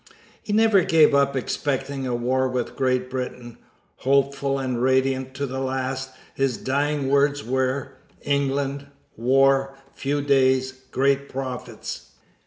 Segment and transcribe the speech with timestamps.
[0.41, 3.59] He never gave up expecting a war with Great Britain.
[3.97, 7.93] Hopeful and radiant to the last, his dying words were,
[8.23, 12.13] England war few days great profits!